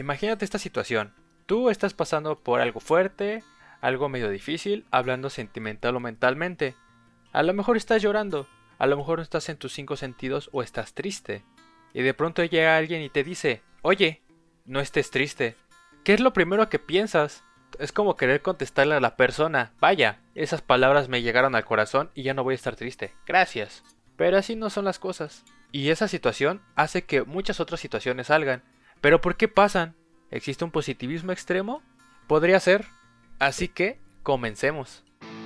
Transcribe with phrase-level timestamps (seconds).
[0.00, 1.12] Imagínate esta situación.
[1.44, 3.44] Tú estás pasando por algo fuerte,
[3.82, 6.74] algo medio difícil, hablando sentimental o mentalmente.
[7.32, 10.62] A lo mejor estás llorando, a lo mejor no estás en tus cinco sentidos o
[10.62, 11.44] estás triste.
[11.92, 14.22] Y de pronto llega alguien y te dice, oye,
[14.64, 15.54] no estés triste.
[16.02, 17.44] ¿Qué es lo primero que piensas?
[17.78, 22.22] Es como querer contestarle a la persona, vaya, esas palabras me llegaron al corazón y
[22.22, 23.12] ya no voy a estar triste.
[23.26, 23.82] Gracias.
[24.16, 25.44] Pero así no son las cosas.
[25.72, 28.62] Y esa situación hace que muchas otras situaciones salgan.
[29.00, 29.94] ¿Pero por qué pasan?
[30.30, 31.82] ¿Existe un positivismo extremo?
[32.26, 32.84] Podría ser.
[33.38, 35.04] Así que, comencemos.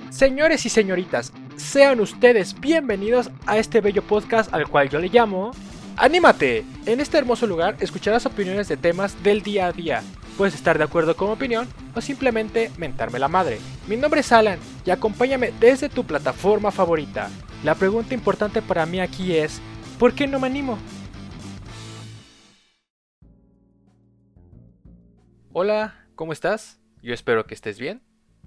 [0.09, 5.51] Señores y señoritas, sean ustedes bienvenidos a este bello podcast al cual yo le llamo
[5.97, 6.65] ¡Anímate!
[6.85, 10.03] En este hermoso lugar escucharás opiniones de temas del día a día.
[10.37, 13.59] Puedes estar de acuerdo con mi opinión o simplemente mentarme la madre.
[13.87, 17.29] Mi nombre es Alan y acompáñame desde tu plataforma favorita.
[17.63, 19.61] La pregunta importante para mí aquí es,
[19.97, 20.77] ¿por qué no me animo?
[25.57, 26.81] Hola, ¿cómo estás?
[27.01, 28.03] Yo espero que estés bien.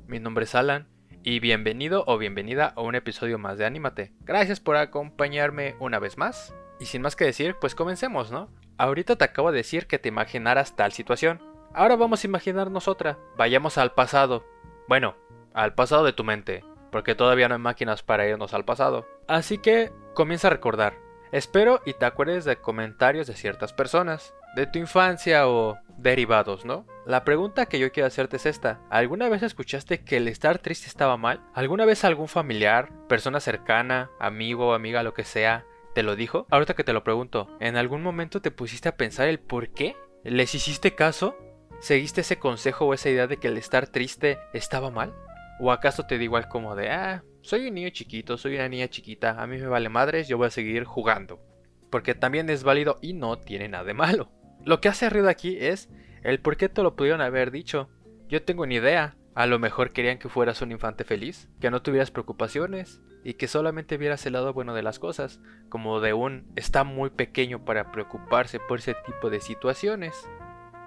[0.07, 0.89] Mi nombre es Alan
[1.23, 4.13] y bienvenido o bienvenida a un episodio más de Anímate.
[4.27, 6.55] Gracias por acompañarme una vez más.
[6.79, 8.51] Y sin más que decir, pues comencemos, ¿no?
[8.77, 11.41] Ahorita te acabo de decir que te imaginaras tal situación.
[11.73, 13.19] Ahora vamos a imaginarnos otra.
[13.39, 14.45] Vayamos al pasado.
[14.87, 15.17] Bueno,
[15.55, 19.09] al pasado de tu mente, porque todavía no hay máquinas para irnos al pasado.
[19.27, 21.08] Así que comienza a recordar.
[21.33, 26.87] Espero y te acuerdes de comentarios de ciertas personas, de tu infancia o derivados, ¿no?
[27.07, 28.81] La pregunta que yo quiero hacerte es esta.
[28.91, 31.43] ¿Alguna vez escuchaste que el estar triste estaba mal?
[31.55, 36.47] ¿Alguna vez algún familiar, persona cercana, amigo o amiga, lo que sea, te lo dijo?
[36.51, 39.97] Ahorita que te lo pregunto, ¿en algún momento te pusiste a pensar el por qué?
[40.25, 41.37] ¿Les hiciste caso?
[41.81, 45.15] ¿Seguiste ese consejo o esa idea de que el estar triste estaba mal?
[45.61, 48.89] ¿O acaso te da igual como de, ah, soy un niño chiquito, soy una niña
[48.89, 51.41] chiquita, a mí me vale madres, yo voy a seguir jugando?
[51.89, 54.31] Porque también es válido y no tiene nada de malo.
[54.67, 55.89] Lo que hace ruido aquí es
[56.25, 57.89] el por qué te lo pudieron haber dicho.
[58.29, 59.17] Yo tengo ni idea.
[59.35, 63.49] A lo mejor querían que fueras un infante feliz, que no tuvieras preocupaciones y que
[63.49, 67.93] solamente vieras el lado bueno de las cosas, como de un está muy pequeño para
[67.93, 70.29] preocuparse por ese tipo de situaciones.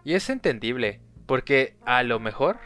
[0.03, 2.59] Y es entendible, porque a lo mejor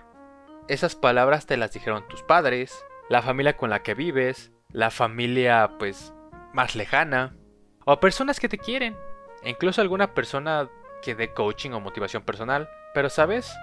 [0.67, 5.71] esas palabras te las dijeron tus padres, la familia con la que vives, la familia
[5.79, 6.13] pues
[6.53, 7.35] más lejana,
[7.85, 8.95] o personas que te quieren,
[9.43, 10.69] e incluso alguna persona
[11.01, 12.69] que dé coaching o motivación personal.
[12.93, 13.53] Pero sabes,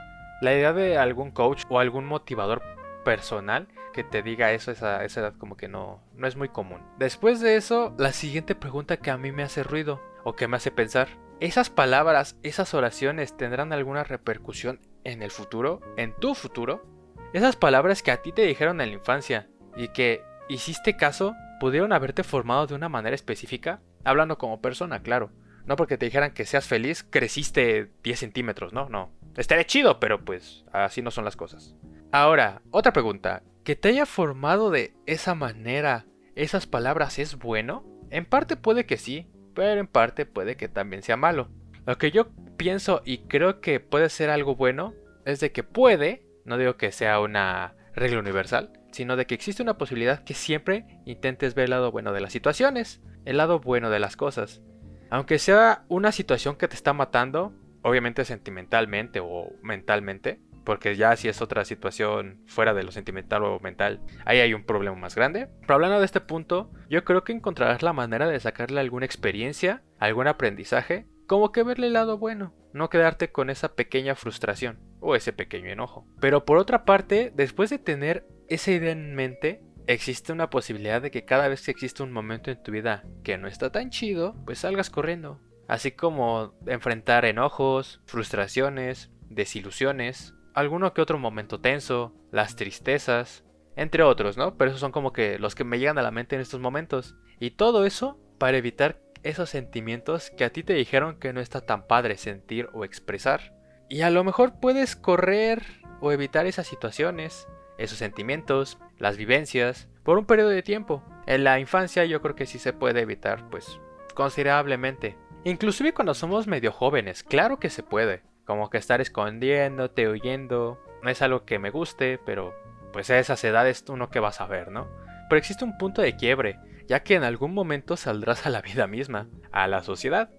[0.40, 2.62] la idea de algún coach o algún motivador
[3.04, 6.48] personal que te diga eso a esa, esa edad como que no, no es muy
[6.48, 6.82] común.
[6.98, 10.56] Después de eso, la siguiente pregunta que a mí me hace ruido o que me
[10.56, 11.08] hace pensar
[11.42, 15.80] ¿Esas palabras, esas oraciones tendrán alguna repercusión en el futuro?
[15.96, 16.86] ¿En tu futuro?
[17.32, 21.92] Esas palabras que a ti te dijeron en la infancia y que hiciste caso, pudieron
[21.92, 25.30] haberte formado de una manera específica, hablando como persona, claro.
[25.64, 29.12] No porque te dijeran que seas feliz, creciste 10 centímetros, no, no.
[29.36, 31.74] Estaría chido, pero pues así no son las cosas.
[32.10, 33.42] Ahora, otra pregunta.
[33.64, 36.04] ¿Que te haya formado de esa manera
[36.34, 37.84] esas palabras es bueno?
[38.10, 41.48] En parte puede que sí, pero en parte puede que también sea malo.
[41.86, 44.94] Lo que yo pienso y creo que puede ser algo bueno
[45.24, 49.62] es de que puede, no digo que sea una regla universal, sino de que existe
[49.62, 53.90] una posibilidad que siempre intentes ver el lado bueno de las situaciones, el lado bueno
[53.90, 54.62] de las cosas.
[55.10, 57.52] Aunque sea una situación que te está matando,
[57.82, 63.58] obviamente sentimentalmente o mentalmente, porque ya si es otra situación fuera de lo sentimental o
[63.60, 65.48] mental, ahí hay un problema más grande.
[65.62, 69.82] Pero hablando de este punto, yo creo que encontrarás la manera de sacarle alguna experiencia,
[69.98, 75.14] algún aprendizaje, como que verle el lado bueno, no quedarte con esa pequeña frustración o
[75.14, 76.06] ese pequeño enojo.
[76.20, 81.10] Pero por otra parte, después de tener esa idea en mente, existe una posibilidad de
[81.10, 84.34] que cada vez que existe un momento en tu vida que no está tan chido,
[84.46, 85.40] pues salgas corriendo.
[85.68, 94.36] Así como enfrentar enojos, frustraciones, desilusiones, alguno que otro momento tenso, las tristezas, entre otros,
[94.36, 94.56] ¿no?
[94.56, 97.16] Pero esos son como que los que me llegan a la mente en estos momentos.
[97.40, 101.60] Y todo eso para evitar esos sentimientos que a ti te dijeron que no está
[101.60, 103.54] tan padre sentir o expresar.
[103.92, 105.62] Y a lo mejor puedes correr
[106.00, 107.46] o evitar esas situaciones,
[107.76, 111.02] esos sentimientos, las vivencias, por un periodo de tiempo.
[111.26, 113.82] En la infancia yo creo que sí se puede evitar, pues,
[114.14, 115.18] considerablemente.
[115.44, 118.22] Inclusive cuando somos medio jóvenes, claro que se puede.
[118.46, 120.82] Como que estar escondiéndote, huyendo.
[121.02, 122.54] No es algo que me guste, pero
[122.94, 124.88] pues a esas edades uno que vas a ver, ¿no?
[125.28, 126.58] Pero existe un punto de quiebre,
[126.88, 130.30] ya que en algún momento saldrás a la vida misma, a la sociedad.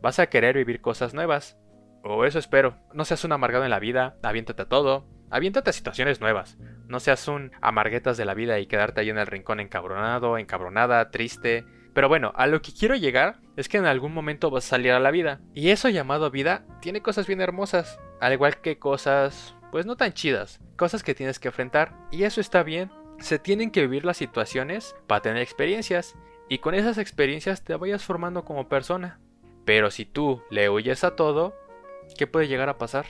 [0.00, 1.58] Vas a querer vivir cosas nuevas.
[2.02, 2.76] O eso espero.
[2.92, 6.58] No seas un amargado en la vida, aviéntate a todo, aviéntate a situaciones nuevas.
[6.88, 11.10] No seas un amarguetas de la vida y quedarte ahí en el rincón encabronado, encabronada,
[11.10, 11.64] triste,
[11.94, 14.92] Pero bueno, a lo que quiero llegar es que en algún momento vas a salir
[14.92, 15.40] a la vida.
[15.54, 17.98] Y eso llamado vida tiene cosas bien hermosas.
[18.20, 20.60] Al igual que cosas, pues no tan chidas.
[20.76, 21.92] Cosas que tienes que enfrentar.
[22.10, 22.90] Y eso está bien.
[23.18, 26.16] Se tienen que vivir las situaciones para tener experiencias.
[26.48, 29.20] Y con esas experiencias te vayas formando como persona.
[29.64, 31.54] Pero si tú le huyes a todo,
[32.14, 33.06] ¿qué puede llegar a pasar?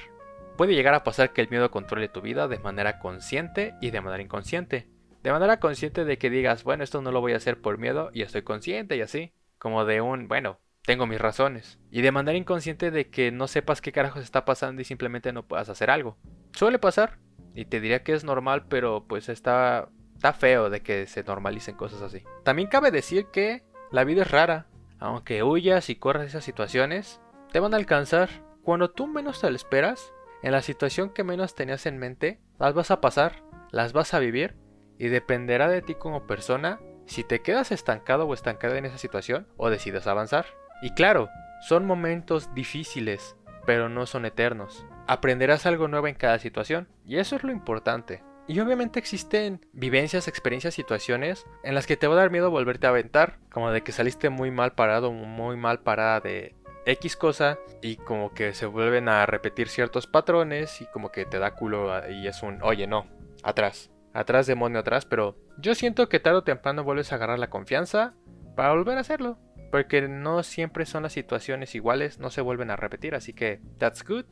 [0.57, 4.01] Puede llegar a pasar que el miedo controle tu vida de manera consciente y de
[4.01, 4.89] manera inconsciente.
[5.23, 8.11] De manera consciente de que digas, bueno, esto no lo voy a hacer por miedo
[8.13, 9.33] y estoy consciente y así.
[9.59, 11.79] Como de un, bueno, tengo mis razones.
[11.91, 15.47] Y de manera inconsciente de que no sepas qué carajos está pasando y simplemente no
[15.47, 16.19] puedas hacer algo.
[16.53, 17.19] Suele pasar.
[17.55, 21.77] Y te diría que es normal, pero pues está, está feo de que se normalicen
[21.77, 22.25] cosas así.
[22.45, 24.67] También cabe decir que la vida es rara.
[24.99, 27.21] Aunque huyas y corras esas situaciones,
[27.53, 28.31] te van a alcanzar.
[28.63, 32.75] Cuando tú menos te lo esperas, en la situación que menos tenías en mente, las
[32.75, 33.43] vas a pasar,
[33.73, 34.55] las vas a vivir
[34.99, 39.49] y dependerá de ti como persona si te quedas estancado o estancada en esa situación
[39.57, 40.47] o decides avanzar.
[40.81, 41.29] Y claro,
[41.69, 43.37] son momentos difíciles,
[43.67, 44.87] pero no son eternos.
[45.09, 48.23] Aprenderás algo nuevo en cada situación y eso es lo importante.
[48.47, 52.87] Y obviamente existen vivencias, experiencias, situaciones en las que te va a dar miedo volverte
[52.87, 57.59] a aventar, como de que saliste muy mal parado, muy mal parada de X cosa
[57.81, 62.09] y como que se vuelven a repetir ciertos patrones y como que te da culo
[62.11, 63.07] y es un, oye, no,
[63.43, 67.51] atrás, atrás demonio atrás, pero yo siento que tarde o temprano vuelves a agarrar la
[67.51, 68.15] confianza
[68.57, 69.39] para volver a hacerlo,
[69.71, 74.05] porque no siempre son las situaciones iguales, no se vuelven a repetir, así que that's
[74.05, 74.27] good.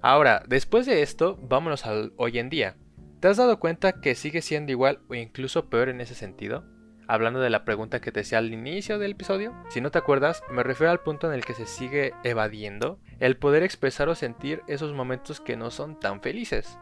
[0.00, 2.76] Ahora, después de esto, vámonos al hoy en día.
[3.20, 6.64] ¿Te has dado cuenta que sigue siendo igual o incluso peor en ese sentido?
[7.12, 10.42] Hablando de la pregunta que te decía al inicio del episodio, si no te acuerdas,
[10.50, 14.62] me refiero al punto en el que se sigue evadiendo el poder expresar o sentir
[14.66, 16.78] esos momentos que no son tan felices.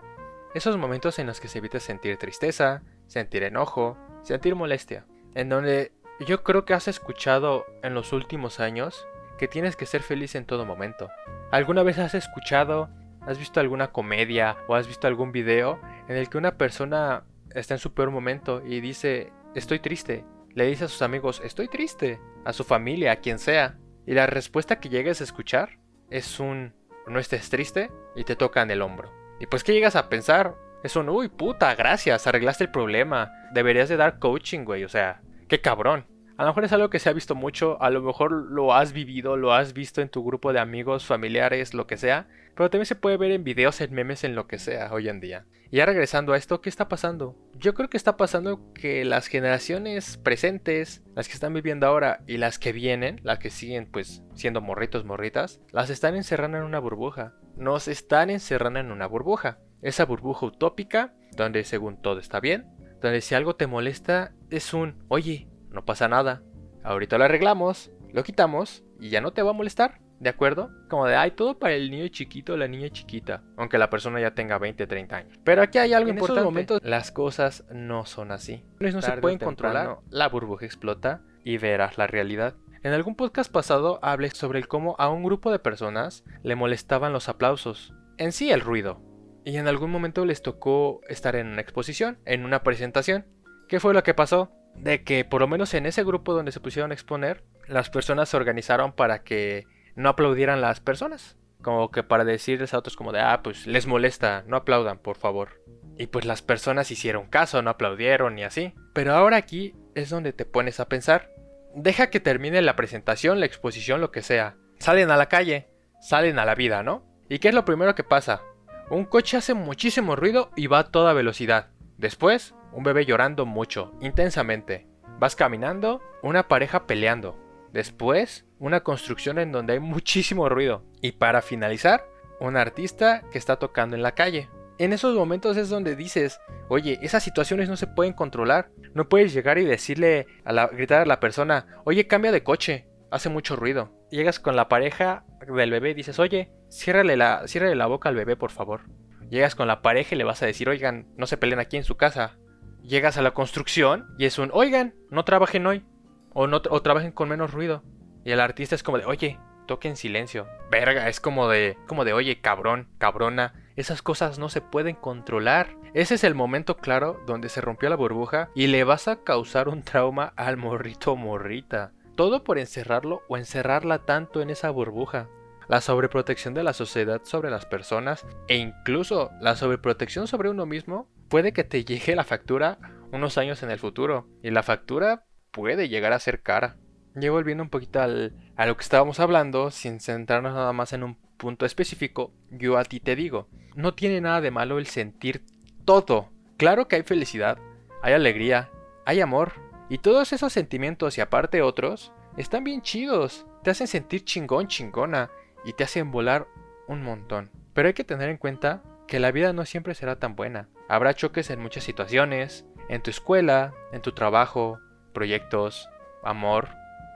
[0.54, 5.04] Esos momentos en los que se evita sentir tristeza, sentir enojo, sentir molestia,
[5.34, 5.90] en donde
[6.20, 10.44] yo creo que has escuchado en los últimos años que tienes que ser feliz en
[10.44, 11.10] todo momento.
[11.50, 12.88] ¿Alguna vez has escuchado
[13.26, 17.24] ¿Has visto alguna comedia o has visto algún video en el que una persona
[17.54, 20.24] está en su peor momento y dice, estoy triste?
[20.54, 23.78] Le dice a sus amigos, estoy triste, a su familia, a quien sea.
[24.06, 25.78] Y la respuesta que llegues a escuchar
[26.10, 26.74] es un,
[27.06, 29.12] no estés triste y te tocan el hombro.
[29.38, 33.32] Y pues que llegas a pensar, es un, uy puta, gracias, arreglaste el problema.
[33.52, 36.06] Deberías de dar coaching, güey, o sea, qué cabrón.
[36.40, 38.94] A lo mejor es algo que se ha visto mucho, a lo mejor lo has
[38.94, 42.86] vivido, lo has visto en tu grupo de amigos, familiares, lo que sea, pero también
[42.86, 45.44] se puede ver en videos, en memes, en lo que sea hoy en día.
[45.70, 47.36] Y ya regresando a esto, ¿qué está pasando?
[47.58, 52.38] Yo creo que está pasando que las generaciones presentes, las que están viviendo ahora y
[52.38, 56.78] las que vienen, las que siguen pues siendo morritos, morritas, las están encerrando en una
[56.78, 57.34] burbuja.
[57.58, 59.58] Nos están encerrando en una burbuja.
[59.82, 62.64] Esa burbuja utópica, donde según todo está bien,
[63.02, 66.42] donde si algo te molesta es un, oye, no pasa nada.
[66.82, 70.00] Ahorita lo arreglamos, lo quitamos y ya no te va a molestar.
[70.20, 70.70] ¿De acuerdo?
[70.90, 73.42] Como de, hay todo para el niño chiquito o la niña chiquita.
[73.56, 75.38] Aunque la persona ya tenga 20, 30 años.
[75.44, 76.40] Pero aquí hay algo importante.
[76.40, 78.62] En esos momentos las cosas no son así.
[78.80, 79.98] No se pueden controlar.
[80.10, 82.54] La burbuja explota y verás la realidad.
[82.82, 87.14] En algún podcast pasado hablé sobre el cómo a un grupo de personas le molestaban
[87.14, 87.94] los aplausos.
[88.18, 89.00] En sí el ruido.
[89.44, 93.26] Y en algún momento les tocó estar en una exposición, en una presentación.
[93.68, 94.52] ¿Qué fue lo que pasó?
[94.74, 98.28] De que por lo menos en ese grupo donde se pusieron a exponer, las personas
[98.28, 101.36] se organizaron para que no aplaudieran las personas.
[101.62, 105.16] Como que para decirles a otros como de, ah, pues les molesta, no aplaudan, por
[105.16, 105.62] favor.
[105.98, 108.72] Y pues las personas hicieron caso, no aplaudieron y así.
[108.94, 111.30] Pero ahora aquí es donde te pones a pensar.
[111.74, 114.56] Deja que termine la presentación, la exposición, lo que sea.
[114.78, 115.68] Salen a la calle,
[116.00, 117.04] salen a la vida, ¿no?
[117.28, 118.42] ¿Y qué es lo primero que pasa?
[118.88, 121.68] Un coche hace muchísimo ruido y va a toda velocidad.
[121.98, 124.86] Después, un bebé llorando mucho, intensamente.
[125.18, 127.36] Vas caminando, una pareja peleando.
[127.72, 130.84] Después, una construcción en donde hay muchísimo ruido.
[131.00, 132.04] Y para finalizar,
[132.40, 134.48] un artista que está tocando en la calle.
[134.78, 138.70] En esos momentos es donde dices, oye, esas situaciones no se pueden controlar.
[138.94, 142.86] No puedes llegar y decirle, a la, gritar a la persona, oye, cambia de coche,
[143.10, 143.92] hace mucho ruido.
[144.10, 148.16] Llegas con la pareja del bebé y dices, oye, ciérrale la, ciérrale la boca al
[148.16, 148.82] bebé, por favor.
[149.28, 151.84] Llegas con la pareja y le vas a decir, oigan, no se peleen aquí en
[151.84, 152.38] su casa,
[152.82, 155.84] llegas a la construcción y es un, oigan, no trabajen hoy.
[156.32, 157.82] O, no, o trabajen con menos ruido.
[158.24, 160.46] Y el artista es como de, oye, toque en silencio.
[160.70, 163.54] Verga, es como de, como de, oye, cabrón, cabrona.
[163.76, 165.76] Esas cosas no se pueden controlar.
[165.94, 169.68] Ese es el momento claro donde se rompió la burbuja y le vas a causar
[169.68, 171.92] un trauma al morrito morrita.
[172.16, 175.28] Todo por encerrarlo o encerrarla tanto en esa burbuja.
[175.68, 181.08] La sobreprotección de la sociedad sobre las personas e incluso la sobreprotección sobre uno mismo
[181.30, 182.78] puede que te llegue la factura
[183.12, 186.76] unos años en el futuro y la factura puede llegar a ser cara.
[187.14, 191.16] ya volviendo un poquito a lo que estábamos hablando, sin centrarnos nada más en un
[191.36, 195.44] punto específico, yo a ti te digo, no tiene nada de malo el sentir
[195.84, 196.30] todo.
[196.56, 197.58] Claro que hay felicidad,
[198.02, 198.70] hay alegría,
[199.06, 199.52] hay amor,
[199.88, 205.30] y todos esos sentimientos y aparte otros, están bien chidos, te hacen sentir chingón, chingona,
[205.64, 206.46] y te hacen volar
[206.86, 207.50] un montón.
[207.72, 210.68] Pero hay que tener en cuenta que la vida no siempre será tan buena.
[210.90, 214.80] Habrá choques en muchas situaciones, en tu escuela, en tu trabajo,
[215.12, 215.88] proyectos,
[216.24, 216.66] amor,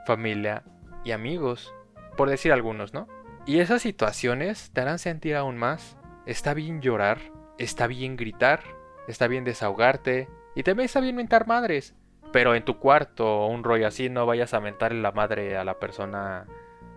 [0.07, 0.63] familia
[1.03, 1.73] y amigos,
[2.15, 3.09] por decir algunos, ¿no?
[3.45, 5.97] Y esas situaciones te harán sentir aún más.
[6.25, 7.19] Está bien llorar,
[7.57, 8.61] está bien gritar,
[9.09, 11.95] está bien desahogarte y también está bien mentar madres.
[12.31, 15.65] Pero en tu cuarto o un rollo así no vayas a mentarle la madre a
[15.65, 16.45] la persona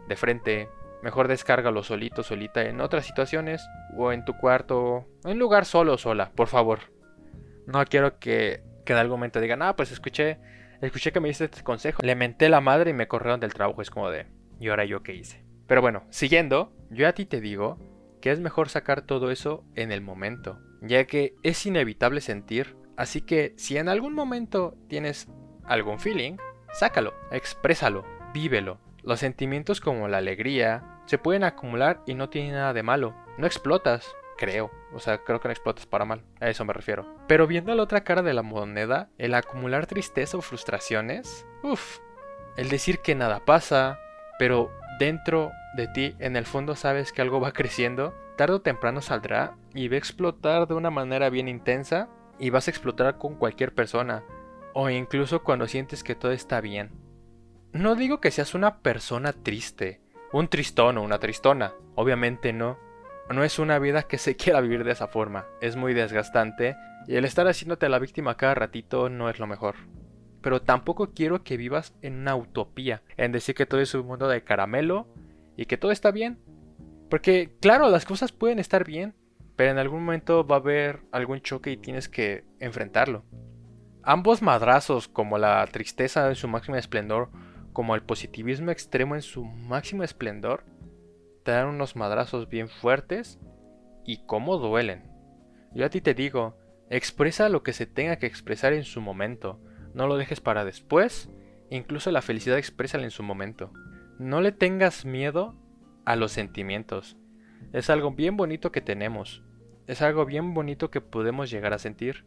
[0.07, 0.69] de frente.
[1.03, 6.33] Mejor descárgalo solito, solita en otras situaciones o en tu cuarto, en lugar solo sola,
[6.35, 6.81] por favor.
[7.67, 10.39] No quiero que, que en algún momento digan, ah, pues escuché
[10.81, 12.03] Escuché que me diste este consejo.
[12.03, 13.83] Le menté la madre y me corrieron del trabajo.
[13.83, 14.27] Es como de,
[14.61, 15.45] ¿y ahora yo qué hice?
[15.67, 17.79] Pero bueno, siguiendo, yo a ti te digo
[18.21, 22.77] que es mejor sacar todo eso en el momento, ya que es inevitable sentir.
[22.97, 25.29] Así que si en algún momento tienes
[25.65, 26.37] algún feeling,
[26.73, 28.79] sácalo, exprésalo, vívelo.
[29.09, 33.15] Los sentimientos como la alegría se pueden acumular y no tiene nada de malo.
[33.39, 34.71] No explotas, creo.
[34.93, 36.27] O sea, creo que no explotas para mal.
[36.41, 37.07] A eso me refiero.
[37.27, 42.01] Pero viendo la otra cara de la moneda, el acumular tristeza o frustraciones, uff,
[42.59, 43.99] el decir que nada pasa,
[44.39, 49.01] pero dentro de ti, en el fondo sabes que algo va creciendo, tarde o temprano
[49.01, 53.37] saldrá y va a explotar de una manera bien intensa y vas a explotar con
[53.37, 54.23] cualquier persona,
[54.75, 57.08] o incluso cuando sientes que todo está bien.
[57.73, 60.01] No digo que seas una persona triste,
[60.33, 62.79] un tristón o una tristona, obviamente no,
[63.31, 67.17] no es una vida que se quiera vivir de esa forma, es muy desgastante y
[67.17, 69.77] el estar haciéndote la víctima cada ratito no es lo mejor.
[70.41, 74.29] Pero tampoco quiero que vivas en una utopía, en decir que todo es un mundo
[74.29, 75.09] de caramelo
[75.57, 76.39] y que todo está bien.
[77.11, 79.15] Porque claro, las cosas pueden estar bien,
[79.57, 83.25] pero en algún momento va a haber algún choque y tienes que enfrentarlo.
[84.03, 87.31] Ambos madrazos, como la tristeza en su máximo esplendor,
[87.73, 90.65] como el positivismo extremo en su máximo esplendor,
[91.45, 93.39] te dan unos madrazos bien fuertes
[94.05, 95.11] y cómo duelen.
[95.75, 96.57] Yo a ti te digo,
[96.91, 99.61] expresa lo que se tenga que expresar en su momento,
[99.95, 101.29] no lo dejes para después,
[101.71, 103.73] incluso la felicidad exprésala en su momento.
[104.19, 105.55] No le tengas miedo
[106.05, 107.17] a los sentimientos.
[107.73, 109.43] Es algo bien bonito que tenemos.
[109.87, 112.25] Es algo bien bonito que podemos llegar a sentir.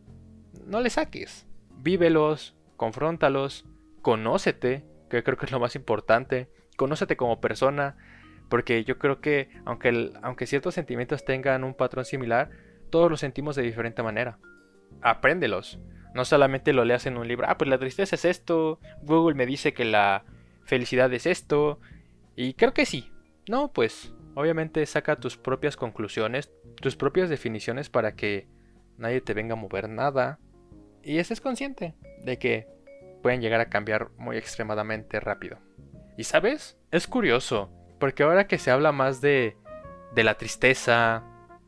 [0.65, 1.47] No le saques.
[1.77, 3.65] Vívelos, confróntalos,
[4.01, 6.49] conócete, que creo que es lo más importante.
[6.77, 7.97] Conócete como persona,
[8.49, 12.49] porque yo creo que aunque, aunque ciertos sentimientos tengan un patrón similar,
[12.89, 14.39] todos los sentimos de diferente manera.
[15.01, 15.79] Apréndelos.
[16.13, 19.45] No solamente lo leas en un libro, ah, pues la tristeza es esto, Google me
[19.45, 20.25] dice que la
[20.65, 21.79] felicidad es esto,
[22.35, 23.09] y creo que sí.
[23.47, 26.51] No, pues obviamente saca tus propias conclusiones,
[26.81, 28.47] tus propias definiciones para que
[28.97, 30.39] nadie te venga a mover nada.
[31.03, 32.67] Y estés consciente de que
[33.21, 35.59] pueden llegar a cambiar muy extremadamente rápido.
[36.17, 39.57] Y sabes, es curioso, porque ahora que se habla más de,
[40.13, 41.23] de la tristeza,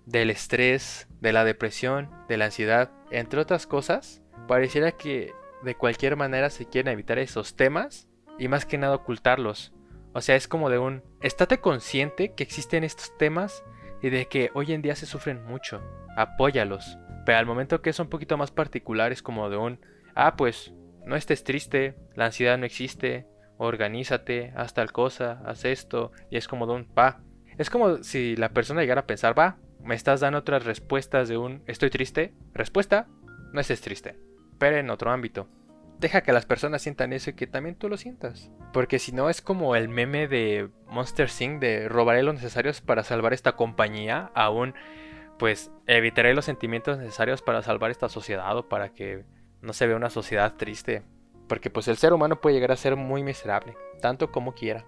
[0.05, 5.31] del estrés, de la depresión, de la ansiedad, entre otras cosas, pareciera que
[5.63, 9.73] de cualquier manera se quieren evitar esos temas y más que nada ocultarlos.
[10.13, 13.63] O sea, es como de un, estate consciente que existen estos temas
[14.01, 15.81] y de que hoy en día se sufren mucho.
[16.17, 16.97] Apóyalos.
[17.25, 19.79] Pero al momento que es un poquito más particular es como de un,
[20.13, 20.73] ah, pues
[21.05, 23.25] no estés triste, la ansiedad no existe,
[23.57, 27.21] organízate, haz tal cosa, haz esto, y es como de un pa.
[27.57, 31.37] Es como si la persona llegara a pensar, va, me estás dando otras respuestas de
[31.37, 32.33] un estoy triste.
[32.53, 33.07] Respuesta,
[33.51, 34.17] no estés triste,
[34.57, 35.47] pero en otro ámbito.
[35.99, 38.51] Deja que las personas sientan eso y que también tú lo sientas.
[38.73, 43.03] Porque si no es como el meme de Monster Sing de robaré los necesarios para
[43.03, 44.73] salvar esta compañía, aún
[45.37, 49.25] pues evitaré los sentimientos necesarios para salvar esta sociedad o para que
[49.63, 51.03] no se vea una sociedad triste.
[51.47, 54.85] Porque pues el ser humano puede llegar a ser muy miserable, tanto como quiera.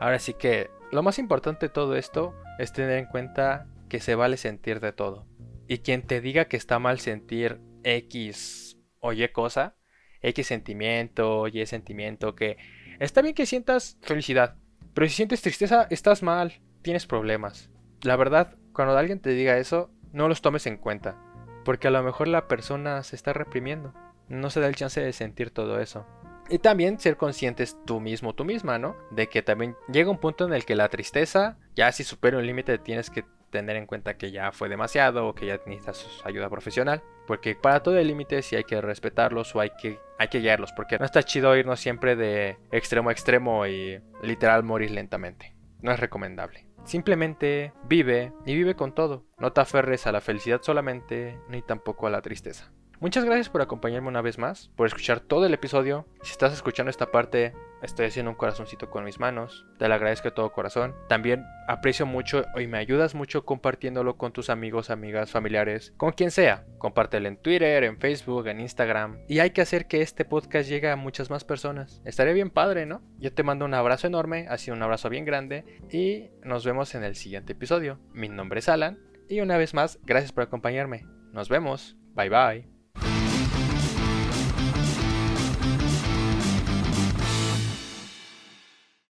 [0.00, 4.14] Ahora sí que lo más importante de todo esto es tener en cuenta que se
[4.14, 5.26] vale sentir de todo.
[5.68, 9.76] Y quien te diga que está mal sentir X o Y cosa,
[10.20, 12.56] X sentimiento, Y sentimiento, que
[13.00, 14.56] está bien que sientas felicidad,
[14.94, 17.70] pero si sientes tristeza, estás mal, tienes problemas.
[18.02, 21.18] La verdad, cuando alguien te diga eso, no los tomes en cuenta,
[21.64, 23.94] porque a lo mejor la persona se está reprimiendo
[24.28, 26.06] no se da el chance de sentir todo eso.
[26.50, 28.96] Y también ser conscientes tú mismo, tú misma, ¿no?
[29.10, 32.46] De que también llega un punto en el que la tristeza, ya si supera un
[32.46, 36.50] límite, tienes que tener en cuenta que ya fue demasiado o que ya necesitas ayuda
[36.50, 37.02] profesional.
[37.26, 40.72] Porque para todo el límite sí hay que respetarlos o hay que, hay que guiarlos.
[40.72, 45.54] Porque no está chido irnos siempre de extremo a extremo y literal morir lentamente.
[45.80, 46.66] No es recomendable.
[46.84, 49.24] Simplemente vive y vive con todo.
[49.38, 52.70] No te aferres a la felicidad solamente ni tampoco a la tristeza.
[53.00, 56.06] Muchas gracias por acompañarme una vez más, por escuchar todo el episodio.
[56.22, 59.66] Si estás escuchando esta parte, estoy haciendo un corazoncito con mis manos.
[59.78, 60.94] Te lo agradezco de todo corazón.
[61.08, 66.30] También aprecio mucho y me ayudas mucho compartiéndolo con tus amigos, amigas, familiares, con quien
[66.30, 66.64] sea.
[66.78, 69.18] Compártelo en Twitter, en Facebook, en Instagram.
[69.28, 72.00] Y hay que hacer que este podcast llegue a muchas más personas.
[72.04, 73.02] Estaría bien padre, ¿no?
[73.18, 75.64] Yo te mando un abrazo enorme, así un abrazo bien grande.
[75.90, 77.98] Y nos vemos en el siguiente episodio.
[78.12, 78.98] Mi nombre es Alan.
[79.28, 81.06] Y una vez más, gracias por acompañarme.
[81.32, 81.96] Nos vemos.
[82.14, 82.73] Bye bye.